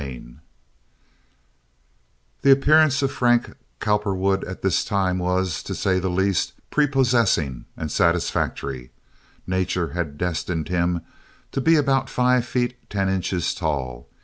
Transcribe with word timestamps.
Chapter 0.01 0.13
IV 0.17 0.23
The 2.41 2.49
appearance 2.51 3.03
of 3.03 3.11
Frank 3.11 3.51
Cowperwood 3.79 4.43
at 4.45 4.63
this 4.63 4.83
time 4.83 5.19
was, 5.19 5.61
to 5.61 5.75
say 5.75 5.99
the 5.99 6.09
least, 6.09 6.53
prepossessing 6.71 7.65
and 7.77 7.91
satisfactory. 7.91 8.89
Nature 9.45 9.89
had 9.89 10.17
destined 10.17 10.69
him 10.69 11.01
to 11.51 11.61
be 11.61 11.75
about 11.75 12.09
five 12.09 12.47
feet 12.47 12.89
ten 12.89 13.09
inches 13.09 13.53
tall. 13.53 14.09